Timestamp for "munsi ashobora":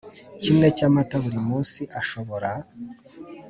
1.47-2.49